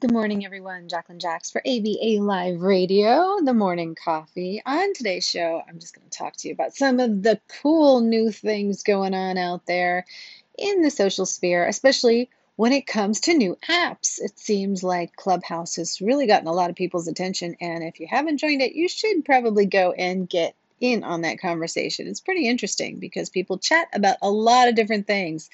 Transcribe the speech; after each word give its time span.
Good 0.00 0.12
morning, 0.12 0.46
everyone. 0.46 0.88
Jacqueline 0.88 1.20
Jax 1.20 1.50
for 1.50 1.60
AVA 1.62 2.22
Live 2.22 2.62
Radio, 2.62 3.36
the 3.44 3.52
morning 3.52 3.94
coffee. 3.94 4.62
On 4.64 4.94
today's 4.94 5.28
show, 5.28 5.62
I'm 5.68 5.78
just 5.78 5.94
going 5.94 6.08
to 6.08 6.18
talk 6.18 6.36
to 6.36 6.48
you 6.48 6.54
about 6.54 6.74
some 6.74 7.00
of 7.00 7.22
the 7.22 7.38
cool 7.60 8.00
new 8.00 8.30
things 8.32 8.82
going 8.82 9.12
on 9.12 9.36
out 9.36 9.66
there 9.66 10.06
in 10.56 10.80
the 10.80 10.90
social 10.90 11.26
sphere, 11.26 11.66
especially 11.66 12.30
when 12.56 12.72
it 12.72 12.86
comes 12.86 13.20
to 13.20 13.34
new 13.34 13.58
apps. 13.68 14.18
It 14.22 14.38
seems 14.38 14.82
like 14.82 15.16
Clubhouse 15.16 15.76
has 15.76 16.00
really 16.00 16.26
gotten 16.26 16.48
a 16.48 16.52
lot 16.54 16.70
of 16.70 16.76
people's 16.76 17.06
attention, 17.06 17.56
and 17.60 17.84
if 17.84 18.00
you 18.00 18.06
haven't 18.08 18.38
joined 18.38 18.62
it, 18.62 18.72
you 18.72 18.88
should 18.88 19.26
probably 19.26 19.66
go 19.66 19.92
and 19.92 20.26
get 20.26 20.54
in 20.80 21.04
on 21.04 21.20
that 21.20 21.40
conversation. 21.40 22.08
It's 22.08 22.20
pretty 22.20 22.48
interesting 22.48 23.00
because 23.00 23.28
people 23.28 23.58
chat 23.58 23.88
about 23.92 24.16
a 24.22 24.30
lot 24.30 24.68
of 24.68 24.74
different 24.74 25.06
things 25.06 25.50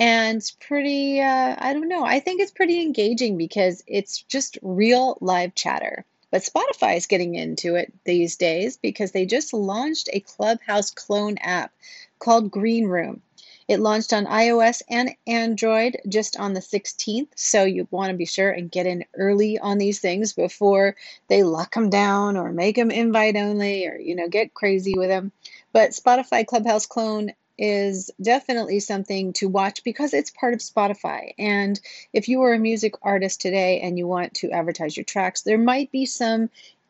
and 0.00 0.50
pretty 0.60 1.20
uh, 1.20 1.54
i 1.58 1.74
don't 1.74 1.88
know. 1.88 2.04
I 2.04 2.20
think 2.20 2.40
it's 2.40 2.50
pretty 2.50 2.80
engaging 2.80 3.36
because 3.36 3.84
it's 3.86 4.22
just 4.22 4.58
real 4.62 5.18
live 5.20 5.54
chatter. 5.54 6.04
But 6.32 6.42
spotify 6.42 6.96
is 6.96 7.06
getting 7.06 7.34
into 7.34 7.74
it 7.76 7.92
these 8.04 8.36
days 8.36 8.78
because 8.78 9.12
they 9.12 9.26
just 9.26 9.52
launched 9.52 10.08
a 10.12 10.20
clubhouse 10.20 10.90
clone 10.90 11.36
app 11.38 11.72
called 12.18 12.50
green 12.50 12.86
room. 12.86 13.20
It 13.68 13.78
launched 13.78 14.14
on 14.14 14.24
ios 14.24 14.80
and 14.88 15.14
android 15.26 15.98
just 16.08 16.36
on 16.38 16.54
the 16.54 16.60
16th 16.60 17.28
so 17.36 17.64
you 17.64 17.86
want 17.90 18.10
to 18.10 18.16
be 18.16 18.24
sure 18.24 18.50
and 18.50 18.70
get 18.70 18.86
in 18.86 19.04
early 19.14 19.58
on 19.58 19.76
these 19.76 20.00
things 20.00 20.32
before 20.32 20.96
they 21.28 21.42
lock 21.42 21.74
them 21.74 21.90
down 21.90 22.38
or 22.38 22.52
make 22.52 22.76
them 22.76 22.90
invite 22.90 23.36
only 23.36 23.86
or 23.86 23.96
you 23.96 24.16
know 24.16 24.28
get 24.28 24.54
crazy 24.54 24.94
with 24.96 25.08
them 25.08 25.30
but 25.72 25.90
spotify 25.90 26.44
clubhouse 26.44 26.86
clone 26.86 27.32
is 27.60 28.10
definitely 28.20 28.80
something 28.80 29.34
to 29.34 29.48
watch 29.48 29.84
because 29.84 30.14
it's 30.14 30.30
part 30.30 30.54
of 30.54 30.60
Spotify. 30.60 31.34
And 31.38 31.78
if 32.12 32.28
you 32.28 32.40
are 32.42 32.54
a 32.54 32.58
music 32.58 32.94
artist 33.02 33.40
today 33.40 33.80
and 33.80 33.98
you 33.98 34.06
want 34.06 34.34
to 34.34 34.50
advertise 34.50 34.96
your 34.96 35.04
tracks, 35.04 35.42
there 35.42 35.58
might 35.58 35.92
be 35.92 36.06
some 36.06 36.48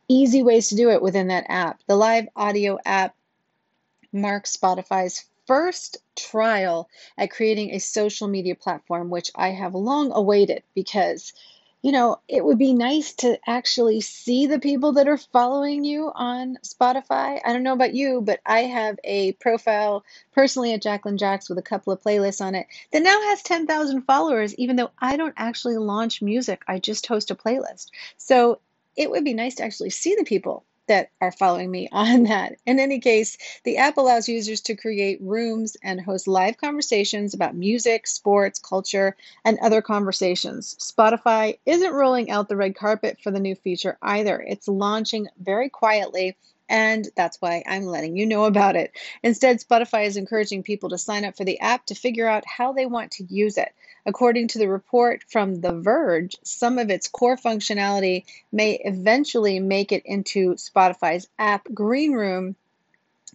easy 0.09 0.42
ways 0.42 0.69
to 0.69 0.77
do 0.77 0.91
it 0.91 1.03
within 1.03 1.28
that 1.28 1.47
app. 1.48 1.81
The 1.86 1.97
live 1.97 2.28
audio 2.36 2.78
app 2.84 3.17
marks 4.12 4.56
Spotify's 4.56 5.25
first 5.47 5.98
trial 6.14 6.89
at 7.19 7.33
creating 7.33 7.70
a 7.70 7.81
social 7.81 8.28
media 8.28 8.55
platform, 8.55 9.11
which 9.11 9.33
I 9.34 9.48
have 9.48 9.75
long 9.75 10.12
awaited 10.12 10.62
because 10.75 11.33
you 11.83 11.92
know, 11.92 12.20
it 12.28 12.45
would 12.45 12.59
be 12.59 12.75
nice 12.75 13.14
to 13.14 13.39
actually 13.47 14.00
see 14.03 14.47
the 14.47 14.59
people 14.59 14.92
that 14.92 15.09
are 15.09 15.17
following 15.17 15.84
you 15.84 16.12
on 16.14 16.59
Spotify. 16.62 17.41
I 17.45 17.53
don't 17.53 17.62
know 17.62 17.72
about 17.72 17.95
you, 17.95 18.20
but 18.20 18.41
I 18.45 18.61
have 18.61 18.98
a 19.03 19.33
profile 19.33 20.05
personally 20.33 20.75
at 20.75 20.83
Jacqueline 20.83 21.17
Jax 21.17 21.48
with 21.48 21.59
a 21.59 21.62
couple 21.62 21.92
of 21.92 22.03
playlists 22.03 22.45
on 22.45 22.55
it 22.55 22.67
that 22.92 23.03
now 23.03 23.19
has 23.22 23.42
10,000 23.42 24.03
followers, 24.03 24.55
even 24.56 24.77
though 24.77 24.91
I 24.98 25.17
don't 25.17 25.34
actually 25.37 25.78
launch 25.78 26.20
music. 26.20 26.62
I 26.69 26.78
just 26.78 27.06
host 27.06 27.31
a 27.31 27.34
playlist. 27.34 27.89
So 28.19 28.61
it 28.97 29.11
would 29.11 29.25
be 29.25 29.34
nice 29.34 29.55
to 29.56 29.65
actually 29.65 29.91
see 29.91 30.15
the 30.17 30.25
people 30.25 30.65
that 30.91 31.12
are 31.20 31.30
following 31.30 31.70
me 31.70 31.88
on 31.92 32.24
that. 32.24 32.56
In 32.66 32.80
any 32.80 32.98
case, 32.98 33.38
the 33.64 33.78
app 33.78 33.96
allows 33.96 34.28
users 34.28 34.60
to 34.62 34.77
create 34.77 35.20
rooms 35.22 35.77
and 35.82 36.00
host 36.00 36.27
live 36.27 36.58
conversations 36.58 37.32
about 37.32 37.55
music, 37.55 38.08
sports, 38.08 38.58
culture, 38.58 39.16
and 39.44 39.58
other 39.60 39.82
conversations. 39.82 40.74
Spotify 40.80 41.58
isn't 41.64 41.94
rolling 41.94 42.30
out 42.30 42.48
the 42.48 42.56
red 42.56 42.74
carpet 42.74 43.19
for 43.22 43.30
the 43.30 43.38
new 43.38 43.55
feature 43.55 43.97
either. 44.02 44.41
It's 44.41 44.66
launching 44.66 45.28
very 45.38 45.69
quietly 45.69 46.36
and 46.70 47.08
that's 47.16 47.42
why 47.42 47.64
I'm 47.66 47.84
letting 47.84 48.16
you 48.16 48.24
know 48.24 48.44
about 48.44 48.76
it. 48.76 48.92
Instead, 49.24 49.58
Spotify 49.60 50.06
is 50.06 50.16
encouraging 50.16 50.62
people 50.62 50.90
to 50.90 50.98
sign 50.98 51.24
up 51.24 51.36
for 51.36 51.44
the 51.44 51.58
app 51.60 51.84
to 51.86 51.94
figure 51.96 52.28
out 52.28 52.44
how 52.46 52.72
they 52.72 52.86
want 52.86 53.10
to 53.12 53.24
use 53.24 53.58
it. 53.58 53.74
According 54.06 54.48
to 54.48 54.58
the 54.58 54.68
report 54.68 55.24
from 55.28 55.60
The 55.60 55.74
Verge, 55.80 56.36
some 56.44 56.78
of 56.78 56.88
its 56.88 57.08
core 57.08 57.36
functionality 57.36 58.24
may 58.52 58.80
eventually 58.84 59.58
make 59.58 59.91
it 59.91 60.02
into 60.06 60.54
Spotify's 60.54 61.28
app 61.38 61.66
Green 61.74 62.12
Room 62.12 62.54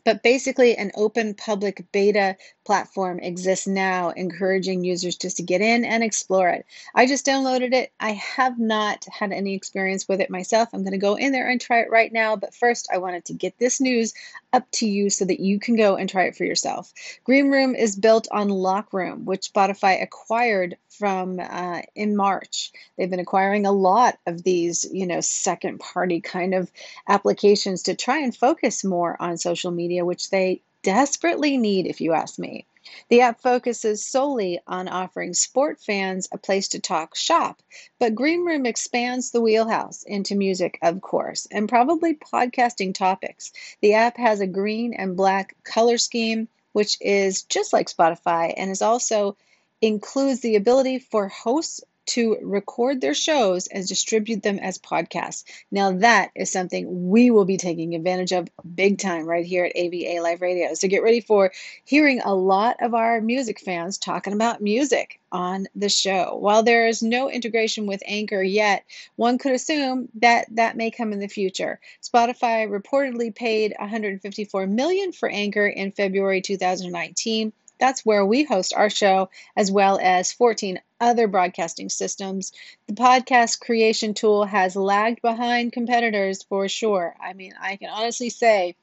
but 0.06 0.24
basically, 0.24 0.78
an 0.78 0.92
open 0.96 1.34
public 1.34 1.86
beta 1.92 2.38
platform 2.66 3.20
exists 3.20 3.68
now, 3.68 4.12
encouraging 4.12 4.84
users 4.84 5.16
just 5.16 5.38
to 5.38 5.44
get 5.44 5.62
in 5.62 5.84
and 5.84 6.04
explore 6.04 6.50
it. 6.50 6.66
I 6.94 7.06
just 7.08 7.26
downloaded 7.26 7.74
it. 7.74 7.92
I 8.00 8.12
have 8.12 8.58
not 8.60 9.06
had 9.12 9.32
any 9.32 9.56
experience 9.56 10.08
with 10.08 10.22
it 10.22 10.30
myself. 10.30 10.70
I'm 10.72 10.84
going 10.84 10.92
to 10.92 10.98
go 10.98 11.16
in 11.16 11.32
there 11.32 11.50
and 11.50 11.60
try 11.60 11.80
it 11.80 11.92
right 11.92 12.14
now. 12.14 12.36
But 12.36 12.56
first, 12.56 12.88
I 12.94 13.00
wanted 13.00 13.26
to 13.26 13.34
get 13.34 13.58
this 13.60 13.82
news 13.82 14.14
up 14.56 14.72
to 14.72 14.88
you 14.88 15.10
so 15.10 15.26
that 15.26 15.42
you 15.42 15.60
can 15.60 15.76
go 15.76 15.98
and 15.98 16.10
try 16.10 16.24
it 16.24 16.36
for 16.36 16.46
yourself. 16.46 16.94
Green 17.26 17.52
Room 17.52 17.76
is 17.76 17.98
built 17.98 18.28
on 18.32 18.48
Locker 18.48 18.98
Room, 18.98 19.26
which 19.26 19.52
Spotify 19.54 20.02
acquired 20.02 20.78
from 20.90 21.40
uh, 21.40 21.82
in 21.94 22.16
March. 22.16 22.72
They've 22.98 23.10
been 23.10 23.20
acquiring 23.20 23.66
a 23.66 23.72
lot 23.74 24.18
of 24.26 24.44
these, 24.44 24.86
you 24.92 25.06
know, 25.06 25.20
second 25.20 25.80
party 25.80 26.22
kind 26.22 26.54
of 26.54 26.72
applications 27.08 27.84
to 27.84 27.96
try 27.96 28.20
and 28.20 28.36
focus 28.36 28.84
more 28.86 29.22
on 29.22 29.38
social 29.38 29.72
media, 29.72 30.06
which 30.06 30.30
they 30.30 30.62
desperately 30.84 31.58
need, 31.58 31.86
if 31.86 32.00
you 32.00 32.14
ask 32.14 32.40
me. 32.40 32.66
The 33.10 33.22
app 33.22 33.42
focuses 33.42 34.06
solely 34.06 34.60
on 34.68 34.88
offering 34.88 35.34
sport 35.34 35.80
fans 35.82 36.28
a 36.32 36.38
place 36.38 36.68
to 36.68 36.80
talk 36.80 37.16
shop, 37.16 37.64
but 38.00 38.14
Green 38.14 38.46
Room 38.46 38.68
expands 38.68 39.32
the 39.32 39.42
wheelhouse 39.42 40.04
into 40.04 40.36
music, 40.36 40.78
of 40.84 41.02
course, 41.02 41.48
and 41.50 41.68
probably 41.68 42.14
podcasting 42.14 42.94
topics. 42.94 43.52
The 43.82 43.96
app 43.96 44.18
has 44.18 44.40
a 44.40 44.46
green 44.46 44.94
and 44.94 45.18
black 45.18 45.56
color 45.64 45.98
scheme, 45.98 46.48
which 46.74 46.98
is 47.02 47.42
just 47.44 47.74
like 47.74 47.90
Spotify 47.90 48.54
and 48.56 48.70
is 48.70 48.84
also 48.84 49.36
includes 49.82 50.42
the 50.42 50.56
ability 50.56 51.00
for 51.00 51.28
hosts 51.28 51.82
to 52.08 52.38
record 52.42 53.02
their 53.02 53.14
shows 53.14 53.68
and 53.68 53.88
distribute 53.88 54.44
them 54.44 54.60
as 54.60 54.78
podcasts. 54.78 55.44
Now, 55.72 55.94
that 55.94 56.32
is 56.36 56.52
something 56.52 57.10
we 57.10 57.32
will 57.32 57.46
be 57.46 57.58
taking 57.58 57.96
advantage 57.96 58.32
of 58.32 58.50
big 58.76 59.00
time 59.00 59.26
right 59.26 59.46
here 59.46 59.66
at 59.66 59.76
AVA 59.76 60.22
Live 60.22 60.42
Radio. 60.42 60.74
So, 60.74 60.88
get 60.88 61.04
ready 61.04 61.22
for 61.22 61.52
hearing 61.84 62.22
a 62.22 62.34
lot 62.34 62.78
of 62.82 62.94
our 62.94 63.22
music 63.22 63.60
fans 63.60 63.98
talking 63.98 64.34
about 64.34 64.62
music 64.62 65.20
on 65.32 65.68
the 65.76 65.90
show. 65.90 66.38
While 66.40 66.64
there 66.64 66.88
is 66.88 67.04
no 67.04 67.30
integration 67.30 67.88
with 67.88 68.02
Anchor 68.06 68.42
yet, 68.42 68.86
one 69.16 69.38
could 69.38 69.52
assume 69.52 70.08
that 70.22 70.48
that 70.52 70.78
may 70.78 70.92
come 70.92 71.12
in 71.12 71.20
the 71.20 71.28
future. 71.28 71.80
Spotify 72.02 72.70
reportedly 72.70 73.36
paid 73.36 73.74
154 73.78 74.68
million 74.68 75.12
for 75.12 75.30
Anchor 75.30 75.68
in 75.68 75.92
February 75.92 76.42
2019 76.42 77.52
that's 77.80 78.06
where 78.06 78.26
we 78.26 78.44
host 78.44 78.74
our 78.74 78.90
show, 78.90 79.30
as 79.56 79.72
well 79.72 80.00
as 80.02 80.32
14 80.32 80.80
other 81.00 81.28
broadcasting 81.28 81.90
systems. 81.90 82.52
The 82.88 82.94
podcast 82.94 83.60
creation 83.60 84.14
tool 84.14 84.46
has 84.46 84.76
lagged 84.76 85.22
behind 85.22 85.74
competitors 85.74 86.44
for 86.44 86.68
sure. 86.68 87.16
I 87.22 87.34
mean, 87.34 87.54
I 87.60 87.76
can 87.76 87.90
honestly 87.90 88.30
say 88.30 88.76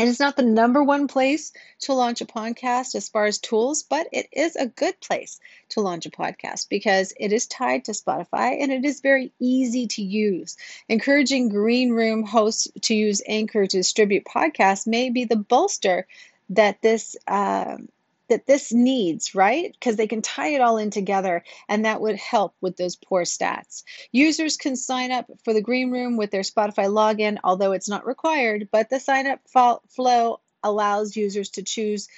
it 0.00 0.08
is 0.08 0.18
not 0.18 0.34
the 0.34 0.42
number 0.42 0.82
one 0.82 1.08
place 1.08 1.52
to 1.80 1.92
launch 1.92 2.22
a 2.22 2.26
podcast 2.26 2.94
as 2.94 3.10
far 3.10 3.26
as 3.26 3.36
tools, 3.36 3.82
but 3.82 4.08
it 4.12 4.28
is 4.32 4.56
a 4.56 4.66
good 4.66 4.98
place 4.98 5.38
to 5.70 5.82
launch 5.82 6.06
a 6.06 6.10
podcast 6.10 6.70
because 6.70 7.12
it 7.20 7.34
is 7.34 7.46
tied 7.46 7.84
to 7.84 7.92
Spotify 7.92 8.62
and 8.62 8.72
it 8.72 8.86
is 8.86 9.02
very 9.02 9.30
easy 9.38 9.88
to 9.88 10.02
use. 10.02 10.56
Encouraging 10.88 11.50
Green 11.50 11.90
Room 11.90 12.22
hosts 12.22 12.68
to 12.82 12.94
use 12.94 13.20
Anchor 13.26 13.66
to 13.66 13.76
distribute 13.76 14.24
podcasts 14.24 14.86
may 14.86 15.10
be 15.10 15.24
the 15.24 15.36
bolster 15.36 16.06
that 16.48 16.80
this. 16.80 17.16
Um, 17.28 17.90
that 18.30 18.46
this 18.46 18.72
needs, 18.72 19.34
right? 19.34 19.72
Because 19.72 19.96
they 19.96 20.06
can 20.06 20.22
tie 20.22 20.48
it 20.48 20.60
all 20.60 20.78
in 20.78 20.90
together 20.90 21.44
and 21.68 21.84
that 21.84 22.00
would 22.00 22.16
help 22.16 22.54
with 22.60 22.76
those 22.76 22.96
poor 22.96 23.24
stats. 23.24 23.84
Users 24.10 24.56
can 24.56 24.74
sign 24.76 25.12
up 25.12 25.26
for 25.44 25.52
the 25.52 25.60
Green 25.60 25.90
Room 25.90 26.16
with 26.16 26.30
their 26.30 26.40
Spotify 26.40 26.88
login, 26.88 27.38
although 27.44 27.72
it's 27.72 27.88
not 27.88 28.06
required, 28.06 28.68
but 28.72 28.88
the 28.88 28.98
sign 28.98 29.26
up 29.26 29.40
flow 29.90 30.40
allows 30.62 31.16
users 31.16 31.50
to 31.50 31.62
choose 31.62 32.08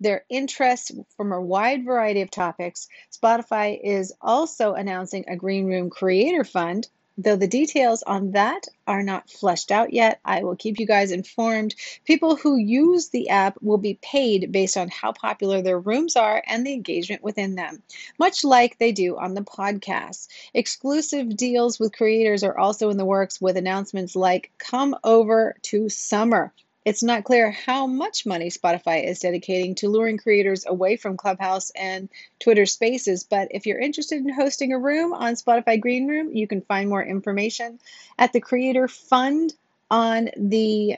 their 0.00 0.24
interests 0.28 0.90
from 1.16 1.32
a 1.32 1.40
wide 1.40 1.84
variety 1.84 2.22
of 2.22 2.30
topics. 2.30 2.88
Spotify 3.12 3.78
is 3.82 4.12
also 4.20 4.74
announcing 4.74 5.24
a 5.28 5.36
Green 5.36 5.66
Room 5.66 5.90
Creator 5.90 6.44
Fund 6.44 6.88
Though 7.18 7.36
the 7.36 7.46
details 7.46 8.02
on 8.02 8.32
that 8.32 8.68
are 8.86 9.02
not 9.02 9.28
fleshed 9.28 9.70
out 9.70 9.92
yet, 9.92 10.18
I 10.24 10.44
will 10.44 10.56
keep 10.56 10.80
you 10.80 10.86
guys 10.86 11.10
informed. 11.10 11.74
People 12.06 12.36
who 12.36 12.56
use 12.56 13.10
the 13.10 13.28
app 13.28 13.60
will 13.60 13.76
be 13.76 13.98
paid 14.00 14.50
based 14.50 14.78
on 14.78 14.88
how 14.88 15.12
popular 15.12 15.60
their 15.60 15.78
rooms 15.78 16.16
are 16.16 16.42
and 16.46 16.66
the 16.66 16.72
engagement 16.72 17.22
within 17.22 17.54
them, 17.54 17.82
much 18.18 18.44
like 18.44 18.78
they 18.78 18.92
do 18.92 19.18
on 19.18 19.34
the 19.34 19.42
podcast. 19.42 20.28
Exclusive 20.54 21.36
deals 21.36 21.78
with 21.78 21.92
creators 21.92 22.42
are 22.42 22.56
also 22.56 22.88
in 22.88 22.96
the 22.96 23.04
works 23.04 23.40
with 23.40 23.58
announcements 23.58 24.16
like 24.16 24.50
Come 24.56 24.96
Over 25.04 25.54
to 25.64 25.90
Summer 25.90 26.52
it's 26.84 27.02
not 27.02 27.24
clear 27.24 27.50
how 27.50 27.86
much 27.86 28.26
money 28.26 28.48
Spotify 28.48 29.04
is 29.04 29.20
dedicating 29.20 29.76
to 29.76 29.88
luring 29.88 30.18
creators 30.18 30.66
away 30.66 30.96
from 30.96 31.16
Clubhouse 31.16 31.70
and 31.70 32.08
Twitter 32.40 32.66
Spaces, 32.66 33.24
but 33.24 33.48
if 33.52 33.66
you're 33.66 33.78
interested 33.78 34.18
in 34.18 34.32
hosting 34.32 34.72
a 34.72 34.78
room 34.78 35.12
on 35.12 35.34
Spotify 35.34 35.80
Green 35.80 36.08
Room, 36.08 36.32
you 36.32 36.46
can 36.46 36.60
find 36.62 36.88
more 36.88 37.02
information 37.04 37.78
at 38.18 38.32
the 38.32 38.40
Creator 38.40 38.88
Fund 38.88 39.54
on 39.90 40.30
the 40.36 40.96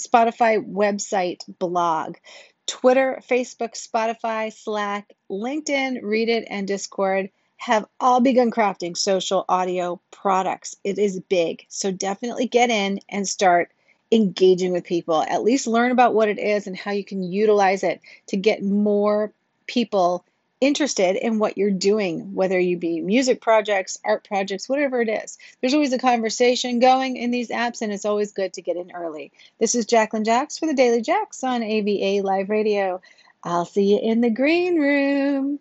Spotify 0.00 0.64
website 0.64 1.40
blog. 1.58 2.16
Twitter, 2.66 3.20
Facebook, 3.28 3.74
Spotify, 3.74 4.52
Slack, 4.52 5.12
LinkedIn, 5.30 6.02
Reddit, 6.02 6.46
and 6.50 6.66
Discord 6.66 7.30
have 7.56 7.86
all 8.00 8.20
begun 8.20 8.50
crafting 8.50 8.96
social 8.96 9.44
audio 9.48 10.00
products. 10.10 10.76
It 10.84 10.98
is 10.98 11.20
big. 11.20 11.64
So 11.68 11.90
definitely 11.90 12.46
get 12.46 12.70
in 12.70 13.00
and 13.08 13.26
start 13.26 13.70
engaging 14.12 14.72
with 14.72 14.84
people. 14.84 15.22
At 15.22 15.42
least 15.42 15.66
learn 15.66 15.92
about 15.92 16.14
what 16.14 16.28
it 16.28 16.38
is 16.38 16.66
and 16.66 16.76
how 16.76 16.92
you 16.92 17.04
can 17.04 17.22
utilize 17.22 17.82
it 17.82 18.00
to 18.28 18.36
get 18.36 18.62
more 18.62 19.32
people 19.66 20.24
interested 20.60 21.16
in 21.16 21.38
what 21.38 21.58
you're 21.58 21.70
doing, 21.70 22.34
whether 22.34 22.58
you 22.58 22.78
be 22.78 23.00
music 23.00 23.40
projects, 23.40 23.98
art 24.04 24.24
projects, 24.24 24.68
whatever 24.68 25.02
it 25.02 25.08
is. 25.08 25.38
There's 25.60 25.74
always 25.74 25.92
a 25.92 25.98
conversation 25.98 26.78
going 26.78 27.16
in 27.16 27.30
these 27.30 27.50
apps, 27.50 27.82
and 27.82 27.92
it's 27.92 28.06
always 28.06 28.32
good 28.32 28.54
to 28.54 28.62
get 28.62 28.76
in 28.76 28.92
early. 28.92 29.32
This 29.58 29.74
is 29.74 29.86
Jacqueline 29.86 30.24
Jax 30.24 30.58
for 30.58 30.66
the 30.66 30.74
Daily 30.74 31.02
Jax 31.02 31.44
on 31.44 31.62
AVA 31.62 32.26
Live 32.26 32.48
Radio. 32.48 33.02
I'll 33.44 33.66
see 33.66 33.92
you 33.92 33.98
in 34.00 34.22
the 34.22 34.30
green 34.30 34.80
room. 34.80 35.60